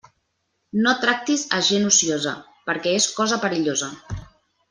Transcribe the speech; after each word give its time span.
No 0.85 0.93
tractis 1.03 1.43
a 1.57 1.59
gent 1.67 1.85
ociosa, 1.91 2.33
perquè 2.71 2.95
és 3.01 3.07
cosa 3.19 3.41
perillosa. 3.47 3.93